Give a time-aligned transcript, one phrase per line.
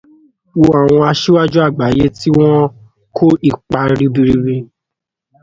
[0.59, 2.71] Wo àwọn aṣíwájú àgbáyé tí wọ́n ń
[3.15, 4.55] ko ipa ribiribi.